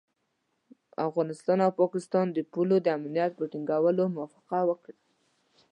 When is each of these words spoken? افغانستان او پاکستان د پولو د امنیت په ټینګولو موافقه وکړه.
افغانستان 1.07 1.57
او 1.65 1.71
پاکستان 1.81 2.25
د 2.31 2.37
پولو 2.51 2.77
د 2.81 2.87
امنیت 2.97 3.31
په 3.37 3.45
ټینګولو 3.51 4.03
موافقه 4.15 4.59
وکړه. 4.69 4.95